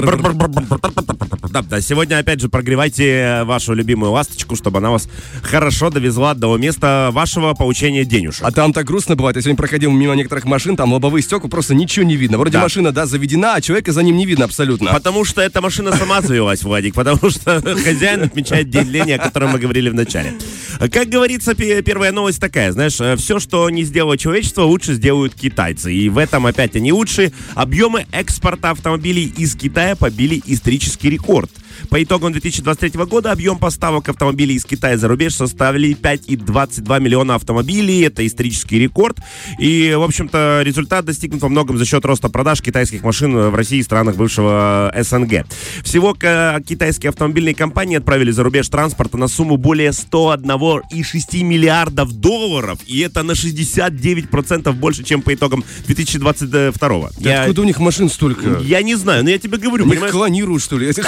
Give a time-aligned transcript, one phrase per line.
[1.51, 5.07] Да, да, сегодня опять же прогревайте вашу любимую ласточку, чтобы она вас
[5.44, 8.41] хорошо довезла до места вашего получения денежек.
[8.44, 9.36] А там так грустно бывает.
[9.36, 12.37] Я сегодня проходил мимо некоторых машин, там лобовые стекла, просто ничего не видно.
[12.40, 12.62] Вроде Да.
[12.63, 14.92] машина, да, заведена, а человека за ним не видно абсолютно.
[14.94, 19.52] Потому что эта машина сама завелась, Владик, потому что хозяин отмечает день лени, о котором
[19.52, 20.34] мы говорили в начале.
[20.91, 25.94] Как говорится, пе- первая новость такая, знаешь, все, что не сделало человечество, лучше сделают китайцы.
[25.94, 27.34] И в этом опять они лучшие.
[27.55, 31.52] Объемы экспорта автомобилей из Китая побили исторический рекорд.
[31.90, 38.02] По итогам 2023 года объем поставок автомобилей из Китая за рубеж составили 5,22 миллиона автомобилей.
[38.02, 39.18] Это исторический рекорд.
[39.59, 43.80] И, в общем-то, результат достигнут во многом за счет роста продаж китайских машин в России
[43.80, 45.46] и странах бывшего СНГ.
[45.84, 52.80] Всего китайские автомобильные компании отправили за рубеж транспорта на сумму более 101,6 миллиардов долларов.
[52.85, 57.10] И это на 69% больше, чем по итогам 2022.
[57.20, 58.60] Я, Откуда у них машин столько?
[58.63, 60.12] я не знаю, но я тебе говорю, понимаешь?
[60.12, 60.88] клонируют, что ли?
[60.90, 61.04] Это-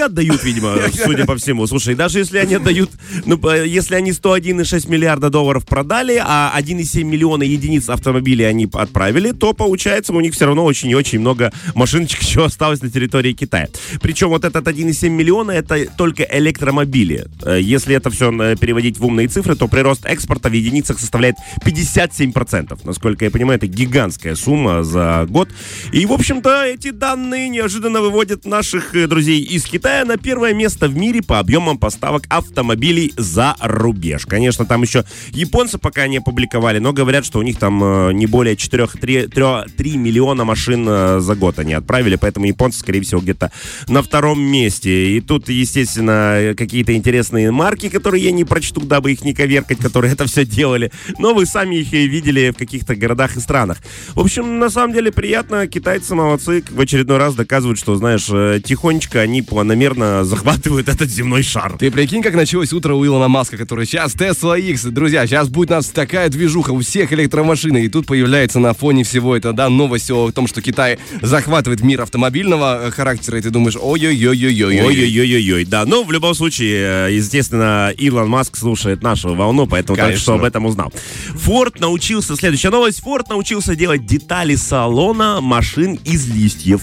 [0.00, 1.66] Отдают, видимо, судя по всему.
[1.66, 2.90] Слушай, даже если они отдают,
[3.24, 9.52] ну, если они 101,6 миллиарда долларов продали, а 1,7 миллиона единиц автомобилей они отправили, то
[9.52, 13.68] получается у них все равно очень и очень много машиночек еще осталось на территории Китая.
[14.00, 17.26] Причем вот этот 1,7 миллиона это только электромобили.
[17.44, 22.78] Э, Если это все переводить в умные цифры, то прирост экспорта в единицах составляет 57%.
[22.84, 25.48] Насколько я понимаю, это гигантская сумма за год.
[25.92, 30.88] И, в общем-то, эти данные неожиданно выводят наших э, друзей из Китая на первое место
[30.88, 34.26] в мире по объемам поставок автомобилей за рубеж.
[34.26, 38.26] Конечно, там еще японцы пока не опубликовали, но говорят, что у них там э, не
[38.26, 43.20] более 4, 3, 3 миллиона машин э, за год они отправили, поэтому японцы, скорее всего,
[43.20, 43.50] где-то
[43.88, 45.16] на втором месте.
[45.16, 50.12] И тут, естественно, какие-то интересные марки, которые я не прочту, дабы их не коверкать, которые
[50.12, 50.92] это все делали.
[51.18, 53.78] Но вы сами их и видели в каких-то городах и странах.
[54.14, 55.66] В общем, на самом деле приятно.
[55.66, 56.62] Китайцы молодцы.
[56.70, 59.77] В очередной раз доказывают, что, знаешь, э, тихонечко они планомерно
[60.24, 61.76] захватывают этот земной шар.
[61.78, 64.84] Ты прикинь, как началось утро у Илона Маска, который сейчас Tesla X.
[64.84, 67.76] Друзья, сейчас будет у нас такая движуха у всех электромашин.
[67.76, 72.02] И тут появляется на фоне всего это, да, новость о том, что Китай захватывает мир
[72.02, 73.38] автомобильного э, характера.
[73.38, 74.80] И ты думаешь, ой-ой-ой-ой-ой.
[74.80, 75.84] Ой-ой-ой-ой-ой, да.
[75.84, 80.20] Но в любом случае, э, естественно, Илон Маск слушает нашу волну, поэтому Конечно.
[80.20, 80.92] что об этом узнал.
[81.34, 86.82] Форд научился, следующая новость, Форд научился делать детали салона машин из листьев.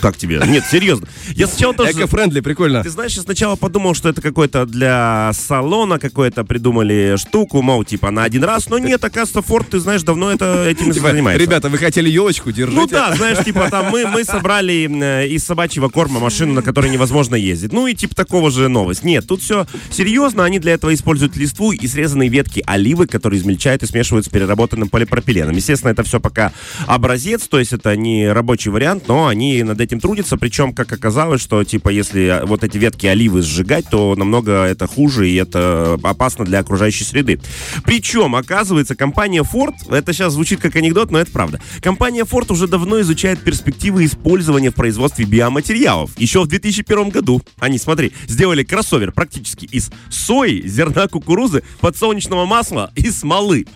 [0.00, 0.40] Как тебе?
[0.46, 1.06] Нет, серьезно.
[1.28, 1.92] Я сначала тоже...
[1.92, 2.82] Эко-френдли, прикольно.
[2.82, 8.10] Ты знаешь, я сначала подумал, что это какой-то для салона какой-то придумали штуку, мол, типа
[8.10, 8.68] на один раз.
[8.68, 11.44] Но нет, оказывается, Форд, ты знаешь, давно это этим Типа, занимается.
[11.44, 12.80] Ребята, вы хотели елочку, держите.
[12.80, 16.90] Ну да, знаешь, типа там мы, мы собрали э, из собачьего корма машину, на которой
[16.90, 17.72] невозможно ездить.
[17.72, 19.04] Ну и типа такого же новость.
[19.04, 20.44] Нет, тут все серьезно.
[20.44, 24.88] Они для этого используют листву и срезанные ветки оливы, которые измельчают и смешивают с переработанным
[24.88, 25.56] полипропиленом.
[25.56, 26.52] Естественно, это все пока
[26.86, 30.36] образец, то есть это не рабочий вариант, но они над этим трудятся.
[30.36, 35.28] Причем, как оказалось, что типа если вот эти ветки оливы сжигать, то намного это хуже
[35.28, 37.40] и это опасно для окружающей среды.
[37.84, 41.60] Причем, оказывается, компания Ford, это сейчас звучит как анекдот, но это правда.
[41.80, 46.16] Компания Ford уже давно изучает перспективы использования в производстве биоматериалов.
[46.18, 52.92] Еще в 2001 году они, смотри, сделали кроссовер практически из сои, зерна кукурузы, подсолнечного масла
[52.94, 53.66] и смолы.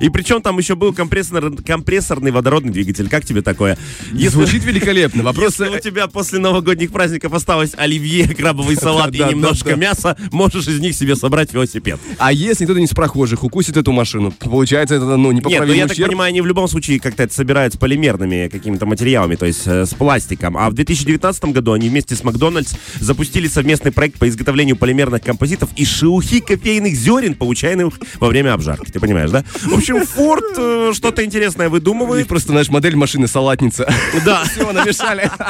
[0.00, 3.08] И причем там еще был компрессор, компрессорный водородный двигатель.
[3.08, 3.78] Как тебе такое?
[4.12, 5.22] Если, Звучит великолепно.
[5.24, 5.58] Вопрос...
[5.58, 10.80] если у тебя после новогодних праздников осталось оливье, крабовый салат и немножко мяса, можешь из
[10.80, 12.00] них себе собрать велосипед.
[12.18, 15.78] А если кто-то не с прохожих укусит эту машину, получается это, ну, Нет, ну непоправимый
[15.78, 19.46] я так понимаю, они в любом случае как-то это собирают с полимерными какими-то материалами, то
[19.46, 20.56] есть э, с пластиком.
[20.56, 25.70] А в 2019 году они вместе с Макдональдс запустили совместный проект по изготовлению полимерных композитов
[25.76, 28.90] из шелухи кофейных зерен, получаемых во время обжарки.
[28.90, 29.44] Ты понимаешь, да?
[29.74, 32.28] В общем, Ford э, что-то интересное выдумывает.
[32.28, 33.92] просто, знаешь, модель машины салатница.
[34.24, 34.44] Да.
[34.52, 35.30] Всего намешали.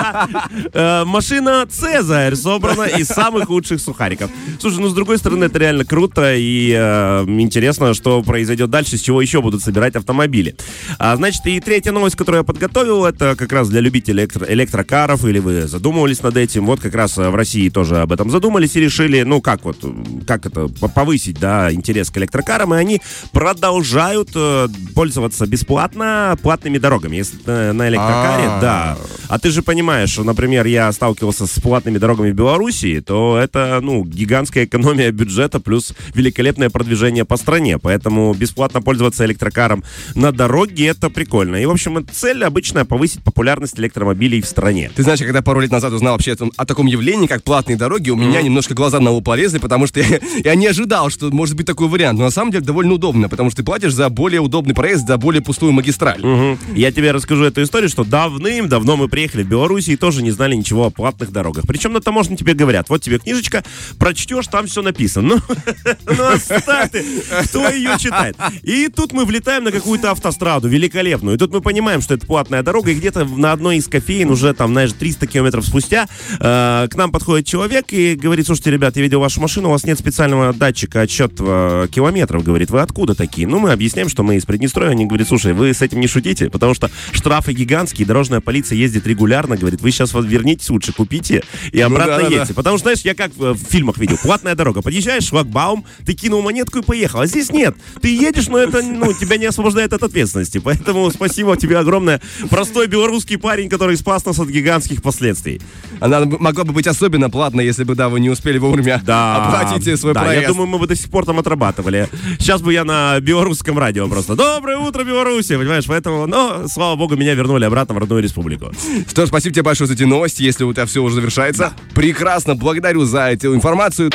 [0.72, 4.30] Э, Машина Цезарь собрана из самых лучших сухариков.
[4.60, 9.00] Слушай, ну с другой стороны, это реально круто и э, интересно, что произойдет дальше, с
[9.00, 10.56] чего еще будут собирать автомобили.
[10.98, 15.24] А, значит, и третья новость, которую я подготовил, это как раз для любителей электро- электрокаров,
[15.24, 16.66] или вы задумывались над этим.
[16.66, 19.78] Вот как раз в России тоже об этом задумались и решили, ну как вот,
[20.26, 23.00] как это, по- повысить, да, интерес к электрокарам, и они
[23.32, 27.16] продолжают разрешают э, пользоваться бесплатно платными дорогами.
[27.16, 27.36] Если
[27.72, 28.60] на электрокаре, А.
[28.60, 28.98] да.
[29.28, 33.80] А ты же понимаешь, что, например, я сталкивался с платными дорогами в Белоруссии, то это,
[33.82, 37.78] ну, гигантская экономия бюджета плюс великолепное продвижение по стране.
[37.78, 39.82] Поэтому бесплатно пользоваться электрокаром
[40.14, 41.56] на дороге это прикольно.
[41.56, 44.90] И, в общем, цель обычная повысить популярность электромобилей в стране.
[44.94, 48.16] Ты знаешь, когда пару лет назад узнал вообще о, таком явлении, как платные дороги, у
[48.16, 51.66] меня немножко глаза на лоб полезли, потому что я, я не ожидал, что может быть
[51.66, 52.18] такой вариант.
[52.18, 55.16] Но на самом деле довольно удобно, потому что ты платишь за более удобный проезд, за
[55.16, 56.24] более пустую магистраль.
[56.24, 56.58] Мгм.
[56.74, 60.54] Я тебе расскажу эту историю, что давным-давно мы приехали в Белоруссию и тоже не знали
[60.54, 61.64] ничего о платных дорогах.
[61.66, 63.64] Причем на таможне тебе говорят, вот тебе книжечка,
[63.98, 65.24] прочтешь, там все написано.
[65.24, 65.36] Ну,
[66.06, 67.04] ну ты,
[67.44, 68.36] кто ее читает?
[68.62, 71.36] И тут мы влетаем на какую-то автостраду великолепную.
[71.36, 74.52] И тут мы понимаем, что это платная дорога, и где-то на одной из кофеин уже
[74.54, 76.06] там, знаешь, 300 километров спустя
[76.38, 79.84] э, к нам подходит человек и говорит, слушайте, ребят, я видел вашу машину, у вас
[79.84, 82.42] нет специального датчика отсчета километров.
[82.44, 83.46] Говорит, вы откуда такие?
[83.46, 84.90] Ну, мы объясняем, что мы из Приднестровья.
[84.90, 89.06] Они говорят, слушай, вы с этим не шутите, потому что штрафы гигантские, дорожная полиция ездит
[89.06, 91.42] регулярно, говорит, вы сейчас вот вернитесь лучше, купите
[91.72, 92.34] и обратно да-да-да.
[92.34, 92.54] едете.
[92.54, 96.42] Потому что, знаешь, я как в, в фильмах видел, платная дорога, подъезжаешь, шлагбаум, ты кинул
[96.42, 97.20] монетку и поехал.
[97.20, 97.76] А здесь нет.
[98.02, 100.58] Ты едешь, но это, ну, тебя не освобождает от ответственности.
[100.58, 102.20] Поэтому спасибо тебе огромное.
[102.50, 105.60] Простой белорусский парень, который спас нас от гигантских последствий.
[106.00, 109.96] Она могла бы быть особенно платной, если бы, да, вы не успели вовремя оплатить э,
[109.96, 110.42] свой да, проезд.
[110.42, 112.08] я думаю, мы бы до сих пор там отрабатывали.
[112.38, 114.34] Сейчас бы я на белорусском радио просто.
[114.34, 115.84] Доброе утро, Беларуси, понимаешь?
[115.86, 118.72] Поэтому, но, слава богу, меня вернули обратно в родную республику.
[119.10, 121.74] Что ж, спасибо тебе большое за эти новости, если у тебя все уже завершается.
[121.94, 124.10] Прекрасно, благодарю за эту информацию.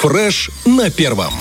[0.00, 1.34] Фреш на первом.